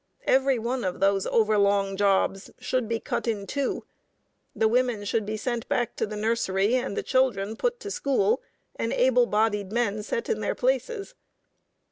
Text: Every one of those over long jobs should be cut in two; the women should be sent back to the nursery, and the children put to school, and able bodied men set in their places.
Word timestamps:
Every 0.25 0.57
one 0.57 0.83
of 0.83 0.99
those 0.99 1.27
over 1.27 1.59
long 1.59 1.95
jobs 1.95 2.49
should 2.57 2.89
be 2.89 2.99
cut 2.99 3.27
in 3.27 3.45
two; 3.45 3.85
the 4.55 4.67
women 4.67 5.05
should 5.05 5.27
be 5.27 5.37
sent 5.37 5.69
back 5.69 5.95
to 5.97 6.07
the 6.07 6.15
nursery, 6.15 6.73
and 6.73 6.97
the 6.97 7.03
children 7.03 7.55
put 7.55 7.79
to 7.81 7.91
school, 7.91 8.41
and 8.75 8.91
able 8.91 9.27
bodied 9.27 9.71
men 9.71 10.01
set 10.01 10.27
in 10.27 10.39
their 10.39 10.55
places. 10.55 11.13